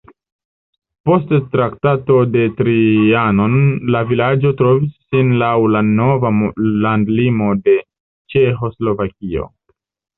[1.09, 3.59] Post Traktato de Trianon
[3.97, 6.35] la vilaĝo trovis sin laŭ la nova
[6.89, 7.81] landlimo de
[8.35, 9.51] Ĉeĥoslovakio.